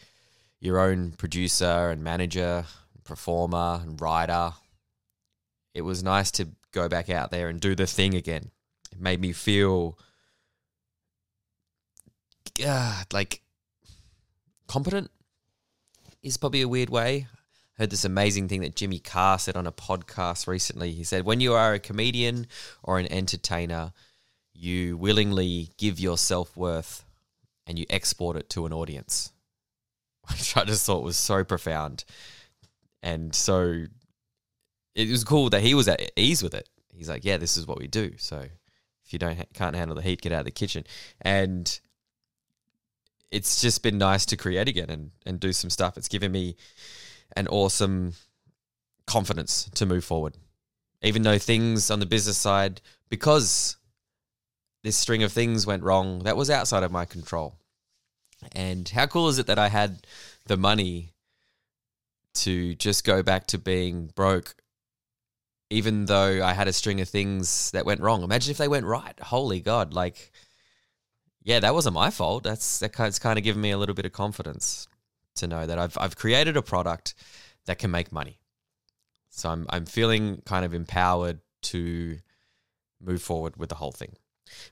your 0.59 0.79
own 0.79 1.13
producer 1.13 1.91
and 1.91 2.05
manager, 2.05 2.65
performer 3.05 3.81
and 3.83 3.99
writer. 4.01 4.53
It 5.75 5.83
was 5.83 6.03
nice 6.03 6.31
to 6.33 6.49
go 6.73 6.89
back 6.89 7.09
out 7.09 7.31
there 7.31 7.49
and 7.49 7.61
do 7.61 7.75
the 7.75 7.87
thing 7.87 8.15
again. 8.15 8.51
It 8.93 9.01
made 9.01 9.21
me 9.21 9.33
feel 9.33 9.99
uh, 12.67 13.05
like 13.13 13.43
competent 14.67 15.11
is 16.23 16.37
probably 16.37 16.63
a 16.63 16.69
weird 16.69 16.91
way. 16.91 17.27
I 17.79 17.83
heard 17.83 17.91
this 17.91 18.05
amazing 18.05 18.49
thing 18.49 18.61
that 18.61 18.77
Jimmy 18.77 18.99
Carr 18.99 19.39
said 19.39 19.57
on 19.57 19.67
a 19.67 19.73
podcast 19.73 20.47
recently. 20.47 20.93
He 20.93 21.05
said, 21.05 21.25
When 21.25 21.41
you 21.41 21.55
are 21.55 21.75
a 21.75 21.79
comedian 21.79 22.47
or 22.83 22.99
an 22.99 23.11
entertainer, 23.11 23.93
you 24.53 24.97
willingly 24.97 25.71
give 25.79 25.99
your 25.99 26.19
self 26.19 26.57
worth 26.57 27.05
and 27.67 27.79
you 27.79 27.87
export 27.89 28.37
it 28.37 28.51
to 28.51 28.67
an 28.67 28.73
audience. 28.73 29.33
Which 30.29 30.57
I 30.57 30.65
just 30.65 30.85
thought 30.85 31.03
was 31.03 31.17
so 31.17 31.45
profound. 31.45 32.05
And 33.03 33.35
so 33.35 33.87
it 34.95 35.09
was 35.09 35.25
cool 35.25 35.49
that 35.51 35.63
he 35.63 35.75
was 35.75 35.89
at 35.89 36.13
ease 36.17 36.43
with 36.43 36.55
it. 36.55 36.69
He's 36.93 37.09
like, 37.09 37.25
Yeah, 37.25 37.39
this 37.39 37.57
is 37.57 37.67
what 37.67 37.79
we 37.79 37.89
do. 37.89 38.13
So 38.19 38.45
if 39.05 39.13
you 39.13 39.19
don't 39.19 39.39
can't 39.55 39.75
handle 39.75 39.97
the 39.97 40.03
heat, 40.03 40.21
get 40.21 40.33
out 40.33 40.41
of 40.41 40.45
the 40.45 40.51
kitchen. 40.51 40.85
And 41.23 41.81
it's 43.31 43.61
just 43.61 43.83
been 43.83 43.99
nice 43.99 44.27
to 44.27 44.37
create 44.37 44.69
again 44.69 44.91
and, 44.91 45.11
and 45.25 45.39
do 45.41 45.53
some 45.53 45.71
stuff. 45.71 45.97
It's 45.97 46.09
given 46.09 46.33
me 46.33 46.57
an 47.37 47.47
awesome 47.49 48.15
confidence 49.07 49.71
to 49.75 49.87
move 49.87 50.05
forward. 50.05 50.37
even 51.03 51.23
though 51.23 51.39
things 51.39 51.91
on 51.91 52.01
the 52.01 52.07
business 52.07 52.37
side, 52.37 52.81
because 53.09 53.77
this 54.83 54.97
string 54.97 55.23
of 55.23 55.33
things 55.33 55.67
went 55.67 55.83
wrong, 55.83 56.21
that 56.21 56.37
was 56.37 56.51
outside 56.51 56.83
of 56.83 56.93
my 56.93 57.05
control. 57.05 57.57
And 58.53 58.89
how 58.89 59.07
cool 59.07 59.29
is 59.29 59.39
it 59.39 59.47
that 59.47 59.59
I 59.59 59.69
had 59.69 60.07
the 60.47 60.57
money 60.57 61.13
to 62.35 62.75
just 62.77 63.05
go 63.05 63.23
back 63.23 63.47
to 63.49 63.59
being 63.59 64.11
broke, 64.15 64.55
even 65.71 66.07
though 66.07 66.45
I 66.45 66.53
had 66.53 66.69
a 66.69 66.73
string 66.73 67.01
of 67.01 67.09
things 67.09 67.71
that 67.73 67.87
went 67.87 68.01
wrong? 68.01 68.23
Imagine 68.23 68.51
if 68.51 68.59
they 68.59 68.69
went 68.69 68.87
right. 68.87 69.19
Holy 69.21 69.61
God. 69.61 69.93
Like, 69.93 70.33
yeah, 71.43 71.61
that 71.61 71.75
wasn't 71.75 71.95
my 71.95 72.11
fault. 72.11 72.43
That's 72.43 72.79
that 72.81 72.93
kind, 72.93 73.09
it's 73.09 73.19
kind 73.19 73.39
of 73.39 73.45
given 73.45 73.63
me 73.63 73.71
a 73.71 73.79
little 73.79 73.95
bit 73.95 74.07
of 74.07 74.13
confidence 74.13 74.87
to 75.37 75.47
know 75.47 75.67
that 75.67 75.79
I've 75.79 75.97
I've 75.99 76.17
created 76.17 76.57
a 76.57 76.63
product 76.63 77.15
that 77.67 77.79
can 77.79 77.91
make 77.91 78.13
money. 78.13 78.39
So 79.31 79.49
I'm 79.49 79.67
I'm 79.71 79.87
feeling 79.87 80.43
kind 80.45 80.65
of 80.65 80.75
empowered 80.75 81.41
to 81.63 82.19
move 83.01 83.23
forward 83.23 83.57
with 83.57 83.69
the 83.69 83.75
whole 83.75 83.93
thing. 83.93 84.17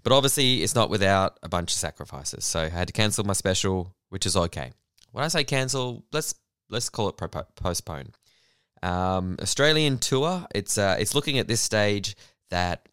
But 0.02 0.12
obviously, 0.12 0.62
it's 0.62 0.74
not 0.74 0.90
without 0.90 1.38
a 1.42 1.48
bunch 1.48 1.72
of 1.72 1.78
sacrifices. 1.78 2.44
So 2.44 2.60
I 2.60 2.68
had 2.68 2.88
to 2.88 2.92
cancel 2.92 3.24
my 3.24 3.32
special, 3.32 3.94
which 4.08 4.26
is 4.26 4.36
okay. 4.36 4.72
When 5.12 5.24
I 5.24 5.28
say 5.28 5.44
cancel, 5.44 6.04
let's 6.12 6.34
let's 6.68 6.88
call 6.88 7.08
it 7.08 7.16
postpone. 7.56 8.12
Um, 8.82 9.36
Australian 9.40 9.98
tour. 9.98 10.46
It's 10.54 10.76
uh, 10.76 10.96
it's 10.98 11.14
looking 11.14 11.38
at 11.38 11.48
this 11.48 11.60
stage 11.60 12.16
that 12.50 12.88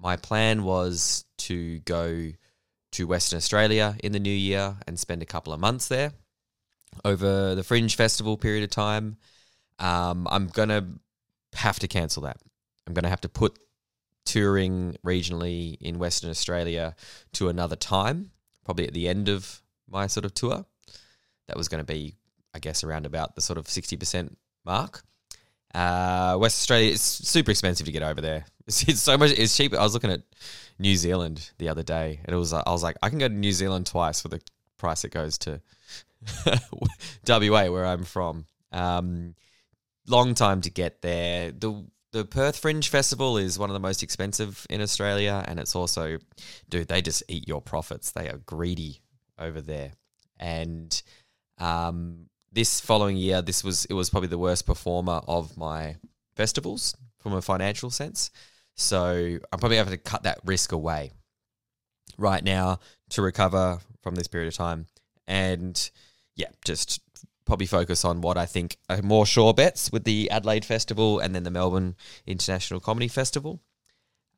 my 0.00 0.16
plan 0.16 0.64
was 0.64 1.24
to 1.38 1.78
go 1.80 2.32
to 2.94 3.06
Western 3.06 3.36
Australia 3.36 3.96
in 4.02 4.12
the 4.12 4.20
new 4.20 4.30
year 4.30 4.76
and 4.86 4.98
spend 4.98 5.22
a 5.22 5.26
couple 5.26 5.52
of 5.52 5.60
months 5.60 5.88
there 5.88 6.12
over 7.04 7.54
the 7.54 7.64
Fringe 7.64 7.94
Festival 7.94 8.36
period 8.36 8.64
of 8.64 8.70
time. 8.70 9.16
Um, 9.78 10.26
I'm 10.30 10.48
gonna 10.48 10.86
have 11.54 11.78
to 11.80 11.88
cancel 11.88 12.22
that. 12.22 12.38
I'm 12.86 12.94
gonna 12.94 13.08
have 13.08 13.22
to 13.22 13.28
put 13.28 13.58
touring 14.24 14.96
regionally 15.04 15.76
in 15.80 15.98
Western 15.98 16.30
Australia 16.30 16.94
to 17.34 17.48
another 17.48 17.76
time, 17.76 18.30
probably 18.64 18.86
at 18.86 18.94
the 18.94 19.08
end 19.08 19.28
of 19.28 19.62
my 19.88 20.06
sort 20.06 20.24
of 20.24 20.34
tour. 20.34 20.64
That 21.48 21.56
was 21.56 21.68
going 21.68 21.84
to 21.84 21.92
be, 21.92 22.16
I 22.54 22.58
guess, 22.58 22.84
around 22.84 23.06
about 23.06 23.34
the 23.34 23.42
sort 23.42 23.58
of 23.58 23.66
60% 23.66 24.34
mark. 24.64 25.02
Uh, 25.74 26.36
West 26.40 26.62
Australia 26.62 26.92
is 26.92 27.02
super 27.02 27.50
expensive 27.50 27.86
to 27.86 27.92
get 27.92 28.02
over 28.02 28.20
there. 28.20 28.46
It's, 28.66 28.82
it's, 28.88 29.00
so 29.02 29.18
much. 29.18 29.32
It's 29.32 29.54
cheap. 29.54 29.74
I 29.74 29.82
was 29.82 29.92
looking 29.92 30.10
at 30.10 30.22
New 30.78 30.96
Zealand 30.96 31.50
the 31.58 31.68
other 31.68 31.82
day, 31.82 32.20
and 32.24 32.34
it 32.34 32.38
was. 32.38 32.54
I 32.54 32.62
was 32.66 32.82
like, 32.82 32.96
I 33.02 33.10
can 33.10 33.18
go 33.18 33.28
to 33.28 33.34
New 33.34 33.52
Zealand 33.52 33.84
twice 33.84 34.22
for 34.22 34.28
the 34.28 34.40
price 34.78 35.04
it 35.04 35.10
goes 35.10 35.36
to 35.38 35.60
WA, 37.28 37.70
where 37.70 37.84
I'm 37.84 38.04
from. 38.04 38.46
Um, 38.72 39.34
long 40.06 40.34
time 40.34 40.62
to 40.62 40.70
get 40.70 41.02
there. 41.02 41.52
The 41.52 41.84
the 42.12 42.24
Perth 42.24 42.56
Fringe 42.56 42.88
Festival 42.88 43.36
is 43.36 43.58
one 43.58 43.68
of 43.68 43.74
the 43.74 43.80
most 43.80 44.02
expensive 44.02 44.66
in 44.70 44.80
Australia, 44.80 45.44
and 45.46 45.58
it's 45.58 45.74
also, 45.74 46.18
dude, 46.70 46.88
they 46.88 47.02
just 47.02 47.22
eat 47.28 47.46
your 47.46 47.60
profits. 47.60 48.12
They 48.12 48.30
are 48.30 48.38
greedy 48.38 49.02
over 49.38 49.60
there, 49.60 49.92
and 50.38 51.02
um, 51.58 52.30
this 52.54 52.80
following 52.80 53.16
year, 53.16 53.42
this 53.42 53.64
was 53.64 53.84
it 53.86 53.94
was 53.94 54.10
probably 54.10 54.28
the 54.28 54.38
worst 54.38 54.64
performer 54.64 55.20
of 55.26 55.56
my 55.56 55.96
festivals 56.36 56.96
from 57.18 57.32
a 57.32 57.42
financial 57.42 57.90
sense. 57.90 58.30
So 58.76 59.38
I'm 59.52 59.58
probably 59.58 59.76
having 59.76 59.92
to 59.92 59.98
cut 59.98 60.22
that 60.22 60.38
risk 60.44 60.72
away 60.72 61.12
right 62.16 62.42
now 62.42 62.80
to 63.10 63.22
recover 63.22 63.78
from 64.02 64.14
this 64.14 64.28
period 64.28 64.48
of 64.48 64.54
time. 64.54 64.86
And 65.26 65.90
yeah, 66.36 66.48
just 66.64 67.00
probably 67.44 67.66
focus 67.66 68.04
on 68.04 68.20
what 68.20 68.38
I 68.38 68.46
think 68.46 68.78
are 68.88 69.02
more 69.02 69.26
sure 69.26 69.52
bets 69.52 69.92
with 69.92 70.04
the 70.04 70.30
Adelaide 70.30 70.64
Festival 70.64 71.18
and 71.18 71.34
then 71.34 71.42
the 71.42 71.50
Melbourne 71.50 71.96
International 72.26 72.80
Comedy 72.80 73.08
Festival. 73.08 73.60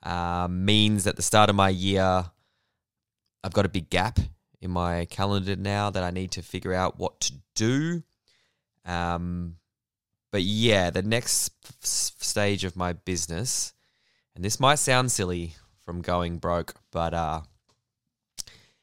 Um, 0.02 0.64
means 0.64 1.04
that 1.04 1.16
the 1.16 1.22
start 1.22 1.50
of 1.50 1.56
my 1.56 1.68
year, 1.68 2.26
I've 3.42 3.52
got 3.52 3.66
a 3.66 3.70
big 3.70 3.90
gap 3.90 4.20
in 4.60 4.70
my 4.70 5.04
calendar 5.06 5.56
now 5.56 5.90
that 5.90 6.02
I 6.02 6.10
need 6.10 6.32
to 6.32 6.42
figure 6.42 6.74
out 6.74 6.98
what 6.98 7.20
to 7.20 7.34
do. 7.54 8.02
Um, 8.84 9.56
but 10.32 10.42
yeah, 10.42 10.90
the 10.90 11.02
next 11.02 11.52
stage 11.84 12.64
of 12.64 12.76
my 12.76 12.92
business 12.92 13.72
and 14.36 14.44
this 14.44 14.60
might 14.60 14.78
sound 14.78 15.10
silly 15.10 15.54
from 15.82 16.02
going 16.02 16.36
broke, 16.36 16.74
but 16.92 17.14
uh, 17.14 17.40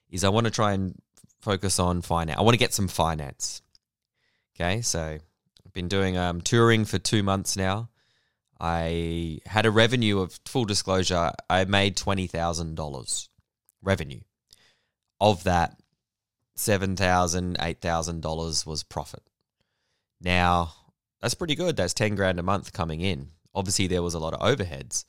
is 0.09 0.23
I 0.23 0.29
want 0.29 0.45
to 0.45 0.51
try 0.51 0.73
and 0.73 0.99
focus 1.41 1.77
on 1.79 2.01
finance. 2.01 2.39
I 2.39 2.41
want 2.41 2.55
to 2.55 2.59
get 2.59 2.73
some 2.73 2.87
finance. 2.87 3.61
Okay, 4.55 4.81
so 4.81 4.99
I've 4.99 5.73
been 5.73 5.87
doing 5.87 6.17
um, 6.17 6.41
touring 6.41 6.85
for 6.85 6.97
two 6.97 7.21
months 7.21 7.55
now. 7.55 7.89
I 8.59 9.39
had 9.45 9.67
a 9.67 9.71
revenue 9.71 10.19
of 10.21 10.39
full 10.45 10.65
disclosure. 10.65 11.31
I 11.49 11.65
made 11.65 11.97
twenty 11.97 12.25
thousand 12.25 12.75
dollars 12.75 13.29
revenue. 13.83 14.21
Of 15.23 15.45
that, 15.45 15.79
seven 16.57 16.97
thousand, 16.97 17.55
eight 17.61 17.79
thousand 17.79 18.21
dollars 18.21 18.65
was 18.65 18.83
profit. 18.83 19.23
Now 20.19 20.73
that's 21.21 21.33
pretty 21.33 21.55
good. 21.55 21.77
That's 21.77 21.93
ten 21.93 22.15
grand 22.15 22.41
a 22.41 22.43
month 22.43 22.73
coming 22.73 22.99
in. 22.99 23.29
Obviously, 23.55 23.87
there 23.87 24.03
was 24.03 24.15
a 24.15 24.19
lot 24.19 24.33
of 24.33 24.41
overheads. 24.41 25.05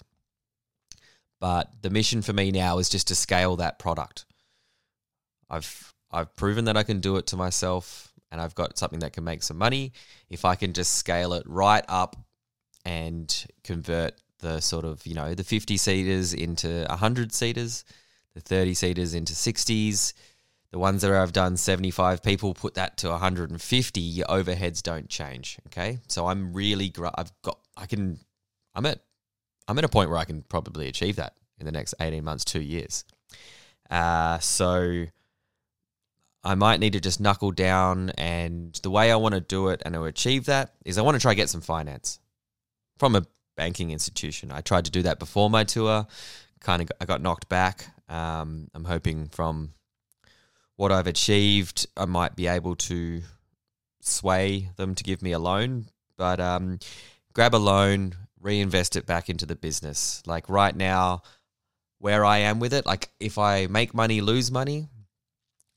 But 1.41 1.83
the 1.83 1.91
mission 1.91 2.23
for 2.23 2.33
me 2.33 2.53
now 2.53 2.79
is 2.79 2.89
just 2.89 3.09
to 3.09 3.17
scale 3.17 3.57
that 3.57 3.81
product. 3.81 4.25
I've 5.51 5.93
I've 6.13 6.37
proven 6.37 6.67
that 6.67 6.77
I 6.77 6.85
can 6.85 7.01
do 7.01 7.17
it 7.17 7.27
to 7.27 7.37
myself 7.37 8.13
and 8.31 8.41
I've 8.41 8.55
got 8.55 8.79
something 8.79 9.01
that 9.01 9.15
can 9.15 9.25
make 9.25 9.43
some 9.43 9.59
money. 9.59 9.95
If 10.31 10.45
I 10.45 10.55
can 10.55 10.75
just 10.75 10.95
scale 10.95 11.33
it 11.33 11.43
right 11.45 11.85
up 11.89 12.15
and 12.85 13.47
convert 13.65 14.15
the 14.39 14.61
sort 14.61 14.85
of, 14.85 15.05
you 15.07 15.15
know, 15.15 15.35
the 15.35 15.43
50 15.43 15.77
seaters 15.77 16.35
into 16.35 16.87
100 16.89 17.33
seaters, 17.33 17.85
the 18.35 18.41
30 18.41 18.75
seaters 18.75 19.15
into 19.15 19.33
60s, 19.33 20.13
the 20.71 20.79
ones 20.79 21.03
that 21.03 21.13
I've 21.13 21.33
done 21.33 21.57
75 21.57 22.23
people, 22.23 22.55
put 22.55 22.75
that 22.75 22.97
to 22.99 23.11
150, 23.11 24.01
your 24.01 24.27
overheads 24.27 24.83
don't 24.83 25.09
change. 25.09 25.59
Okay. 25.69 25.99
So 26.09 26.27
I'm 26.27 26.53
really, 26.53 26.93
I've 27.15 27.33
got, 27.43 27.59
I 27.77 27.87
can, 27.87 28.19
I'm 28.75 28.87
at 28.87 29.01
I'm 29.67 29.79
at 29.79 29.85
a 29.85 29.89
point 29.89 30.11
where 30.11 30.19
I 30.19 30.25
can 30.25 30.43
probably 30.43 30.89
achieve 30.89 31.17
that 31.17 31.35
in 31.59 31.67
the 31.67 31.73
next 31.73 31.95
18 32.01 32.23
months, 32.25 32.45
two 32.45 32.61
years. 32.61 33.05
Uh, 33.91 34.39
so 34.39 35.07
I 36.43 36.55
might 36.55 36.81
need 36.81 36.93
to 36.93 37.01
just 37.01 37.21
knuckle 37.21 37.51
down. 37.51 38.11
And 38.11 38.79
the 38.83 38.91
way 38.91 39.11
I 39.11 39.17
want 39.17 39.35
to 39.35 39.41
do 39.41 39.69
it 39.69 39.83
and 39.85 39.95
to 39.95 40.05
achieve 40.05 40.47
that 40.47 40.75
is 40.85 40.99
I 40.99 41.03
want 41.03 41.15
to 41.15 41.21
try 41.21 41.35
get 41.35 41.49
some 41.49 41.61
finance 41.61 42.19
from 42.99 43.17
a 43.17 43.25
banking 43.57 43.91
institution. 43.91 44.51
I 44.53 44.61
tried 44.61 44.85
to 44.87 44.91
do 44.91 45.03
that 45.03 45.19
before 45.19 45.49
my 45.49 45.65
tour, 45.65 46.07
kind 46.65 46.83
of 46.83 46.91
I 47.01 47.05
got 47.05 47.23
knocked 47.23 47.49
back. 47.49 47.87
Um, 48.09 48.69
I'm 48.75 48.85
hoping 48.85 49.29
from 49.29 49.75
what 50.77 50.91
I've 50.91 51.07
achieved, 51.07 51.87
I 51.97 52.07
might 52.07 52.35
be 52.35 52.49
able 52.49 52.75
to 52.77 53.23
sway 54.01 54.71
them 54.77 54.95
to 54.97 55.05
give 55.05 55.23
me 55.23 55.33
a 55.33 55.39
loan. 55.39 55.87
But 56.17 56.41
um, 56.41 56.79
grab 57.33 57.55
a 57.55 57.59
loan, 57.59 58.15
reinvest 58.41 58.97
it 58.97 59.07
back 59.07 59.29
into 59.29 59.47
the 59.47 59.55
business. 59.55 60.23
Like 60.27 60.49
right 60.49 60.75
now, 60.75 61.23
where 61.99 62.25
I 62.25 62.39
am 62.39 62.61
with 62.61 62.75
it, 62.75 62.87
like 62.87 63.11
if 63.21 63.39
I 63.39 63.67
make 63.67 63.95
money, 63.95 64.21
lose 64.21 64.51
money, 64.51 64.89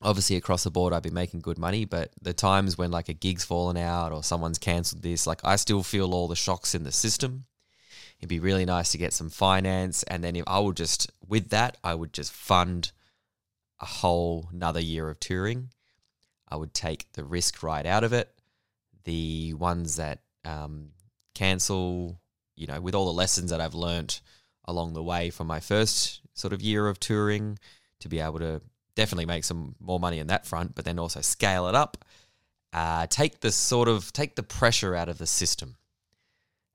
obviously 0.00 0.36
across 0.36 0.64
the 0.64 0.70
board 0.70 0.92
I'd 0.92 1.02
be 1.02 1.10
making 1.10 1.40
good 1.40 1.58
money, 1.58 1.84
but 1.84 2.10
the 2.20 2.32
times 2.32 2.78
when 2.78 2.90
like 2.90 3.08
a 3.08 3.14
gig's 3.14 3.44
fallen 3.44 3.76
out 3.76 4.12
or 4.12 4.22
someone's 4.22 4.58
cancelled 4.58 5.02
this, 5.02 5.26
like 5.26 5.40
I 5.44 5.56
still 5.56 5.82
feel 5.82 6.14
all 6.14 6.28
the 6.28 6.36
shocks 6.36 6.74
in 6.74 6.84
the 6.84 6.92
system. 6.92 7.46
It'd 8.18 8.28
be 8.28 8.40
really 8.40 8.64
nice 8.64 8.92
to 8.92 8.98
get 8.98 9.12
some 9.12 9.30
finance 9.30 10.02
and 10.04 10.22
then 10.24 10.36
if 10.36 10.44
I 10.46 10.58
would 10.58 10.76
just 10.76 11.10
with 11.26 11.50
that, 11.50 11.76
I 11.84 11.94
would 11.94 12.12
just 12.12 12.32
fund 12.32 12.92
a 13.80 13.86
whole 13.86 14.48
another 14.52 14.80
year 14.80 15.08
of 15.08 15.20
touring. 15.20 15.70
I 16.48 16.56
would 16.56 16.74
take 16.74 17.12
the 17.12 17.24
risk 17.24 17.62
right 17.62 17.86
out 17.86 18.04
of 18.04 18.12
it. 18.12 18.32
The 19.04 19.54
ones 19.54 19.96
that 19.96 20.20
um, 20.44 20.90
cancel 21.34 22.18
you 22.58 22.66
know, 22.66 22.80
with 22.80 22.94
all 22.94 23.06
the 23.06 23.12
lessons 23.12 23.50
that 23.50 23.60
I've 23.60 23.74
learnt 23.74 24.20
along 24.64 24.92
the 24.92 25.02
way 25.02 25.30
from 25.30 25.46
my 25.46 25.60
first 25.60 26.20
sort 26.34 26.52
of 26.52 26.60
year 26.60 26.88
of 26.88 27.00
touring, 27.00 27.58
to 28.00 28.08
be 28.08 28.20
able 28.20 28.40
to 28.40 28.60
definitely 28.94 29.26
make 29.26 29.44
some 29.44 29.76
more 29.80 30.00
money 30.00 30.18
in 30.18 30.26
that 30.26 30.46
front, 30.46 30.74
but 30.74 30.84
then 30.84 30.98
also 30.98 31.20
scale 31.20 31.68
it 31.68 31.74
up. 31.74 32.04
Uh, 32.72 33.06
take 33.06 33.40
the 33.40 33.50
sort 33.50 33.88
of 33.88 34.12
take 34.12 34.34
the 34.36 34.42
pressure 34.42 34.94
out 34.94 35.08
of 35.08 35.18
the 35.18 35.26
system, 35.26 35.76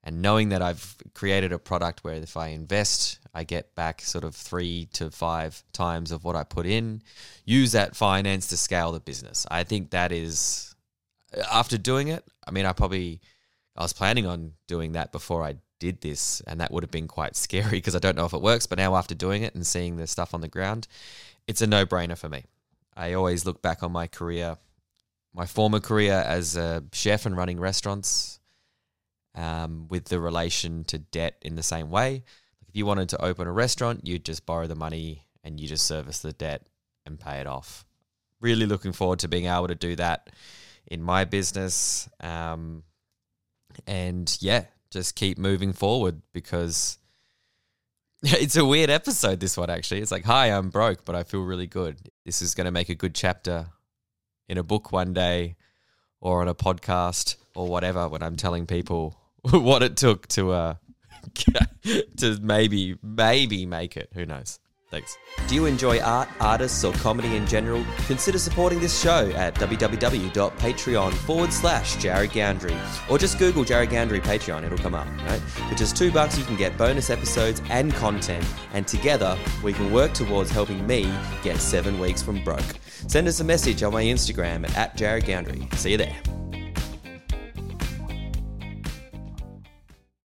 and 0.04 0.22
knowing 0.22 0.50
that 0.50 0.62
I've 0.62 0.96
created 1.14 1.52
a 1.52 1.60
product 1.60 2.04
where 2.04 2.16
if 2.16 2.36
I 2.38 2.48
invest, 2.48 3.20
I 3.34 3.44
get 3.44 3.76
back 3.76 4.02
sort 4.02 4.24
of 4.24 4.36
three 4.36 4.88
to 4.94 5.12
five 5.12 5.64
times 5.74 6.12
of 6.12 6.24
what 6.24 6.36
I 6.36 6.44
put 6.44 6.66
in. 6.66 7.02
Use 7.46 7.72
that 7.74 7.96
finance 7.96 8.48
to 8.48 8.58
scale 8.58 8.92
the 8.92 9.00
business. 9.00 9.46
I 9.50 9.64
think 9.64 9.92
that 9.92 10.12
is 10.12 10.76
uh, 11.36 11.44
after 11.52 11.78
doing 11.78 12.08
it. 12.08 12.24
I 12.48 12.52
mean, 12.52 12.66
I 12.66 12.74
probably 12.74 13.22
I 13.76 13.82
was 13.82 13.94
planning 13.94 14.26
on 14.26 14.54
doing 14.68 14.94
that 14.94 15.12
before 15.12 15.44
I 15.44 15.56
did 15.80 16.02
this, 16.02 16.42
and 16.48 16.62
that 16.62 16.72
would 16.72 16.84
have 16.84 16.92
been 16.92 17.08
quite 17.08 17.36
scary 17.46 17.72
because 17.78 17.96
I 17.96 18.00
don't 18.00 18.16
know 18.16 18.26
if 18.26 18.34
it 18.34 18.42
works. 18.42 18.68
But 18.68 18.78
now, 18.78 18.96
after 18.96 19.16
doing 19.16 19.44
it 19.44 19.56
and 19.56 19.66
seeing 19.66 19.98
the 19.98 20.08
stuff 20.08 20.34
on 20.34 20.42
the 20.42 20.48
ground, 20.48 20.88
it's 21.48 21.62
a 21.62 21.68
no 21.68 21.86
brainer 21.86 22.18
for 22.18 22.30
me. 22.30 22.46
I 22.96 23.14
always 23.14 23.46
look 23.46 23.62
back 23.62 23.82
on 23.82 23.92
my 23.92 24.08
career, 24.08 24.58
my 25.34 25.46
former 25.46 25.80
career 25.80 26.14
as 26.14 26.56
a 26.56 26.84
chef 26.94 27.26
and 27.26 27.36
running 27.36 27.60
restaurants, 27.60 28.40
um, 29.36 29.88
with 29.90 30.06
the 30.06 30.20
relation 30.20 30.84
to 30.86 30.98
debt 30.98 31.36
in 31.42 31.56
the 31.56 31.64
same 31.64 31.90
way. 31.90 32.24
If 32.68 32.76
you 32.76 32.86
wanted 32.86 33.10
to 33.10 33.24
open 33.24 33.48
a 33.48 33.52
restaurant, 33.52 34.08
you'd 34.08 34.26
just 34.26 34.46
borrow 34.46 34.68
the 34.68 34.76
money 34.76 35.26
and 35.44 35.60
you 35.60 35.68
just 35.68 35.86
service 35.86 36.20
the 36.20 36.34
debt 36.34 36.66
and 37.06 37.20
pay 37.20 37.40
it 37.40 37.48
off. 37.48 37.86
Really 38.40 38.66
looking 38.66 38.94
forward 38.94 39.20
to 39.20 39.28
being 39.28 39.46
able 39.46 39.68
to 39.68 39.76
do 39.76 39.96
that 39.96 40.30
in 40.88 41.02
my 41.02 41.26
business. 41.26 42.10
Um, 42.20 42.84
and 43.88 44.36
yeah, 44.42 44.66
just 44.92 45.16
keep 45.16 45.38
moving 45.38 45.74
forward 45.74 46.22
because 46.34 46.98
it's 48.24 48.56
a 48.56 48.66
weird 48.66 48.90
episode, 48.90 49.40
this 49.40 49.58
one 49.58 49.70
actually. 49.70 50.02
It's 50.02 50.12
like, 50.12 50.26
hi, 50.26 50.48
I'm 50.48 50.70
broke, 50.70 51.06
but 51.06 51.16
I 51.16 51.24
feel 51.24 51.44
really 51.44 51.68
good. 51.68 52.10
This 52.26 52.42
is 52.42 52.56
going 52.56 52.66
to 52.66 52.72
make 52.72 52.90
a 52.90 52.96
good 52.96 53.16
chapter 53.16 53.68
in 54.48 54.58
a 54.58 54.64
book 54.64 54.92
one 54.92 55.14
day 55.14 55.56
or 56.22 56.42
on 56.42 56.48
a 56.48 56.56
podcast 56.56 57.36
or 57.56 57.68
whatever 57.68 58.08
when 58.08 58.24
I'm 58.24 58.36
telling 58.36 58.66
people 58.66 59.18
what 59.52 59.84
it 59.84 59.98
took 59.98 60.28
to 60.30 60.52
uh 60.52 60.76
to 62.18 62.40
maybe 62.42 62.98
maybe 63.02 63.66
make 63.66 63.98
it. 63.98 64.10
Who 64.14 64.26
knows? 64.26 64.60
Thanks. 64.94 65.18
Do 65.48 65.56
you 65.56 65.66
enjoy 65.66 66.00
art, 66.02 66.30
artists, 66.40 66.84
or 66.84 66.94
comedy 66.94 67.36
in 67.36 67.48
general? 67.48 67.84
Consider 68.06 68.38
supporting 68.38 68.80
this 68.80 69.02
show 69.02 69.32
at 69.32 69.56
www.patreon 69.56 71.14
forward 71.14 71.52
slash 71.52 71.96
Jared 71.96 72.30
Gandry. 72.30 72.78
Or 73.10 73.18
just 73.18 73.40
Google 73.40 73.64
Jared 73.64 73.90
Gandry 73.90 74.22
Patreon, 74.22 74.64
it'll 74.64 74.78
come 74.78 74.94
up, 74.94 75.08
right? 75.24 75.40
For 75.40 75.74
just 75.74 75.98
two 75.98 76.12
bucks, 76.12 76.38
you 76.38 76.46
can 76.46 76.58
get 76.58 76.78
bonus 76.78 77.10
episodes 77.10 77.60
and 77.72 77.92
content, 77.96 78.46
and 78.74 78.88
together 78.88 79.36
we 79.64 79.74
can 79.74 79.92
work 79.92 80.14
towards 80.14 80.52
helping 80.52 80.86
me 80.86 81.12
get 81.42 81.58
seven 81.58 82.00
weeks 82.00 82.22
from 82.22 82.44
broke. 82.44 82.62
Send 83.08 83.28
us 83.28 83.40
a 83.40 83.44
message 83.44 83.82
on 83.82 83.94
my 83.94 84.04
Instagram 84.04 84.64
at, 84.64 84.78
at 84.78 84.96
Jared 84.96 85.24
Gandry. 85.24 85.74
See 85.74 85.94
you 85.94 85.98
there. 85.98 86.43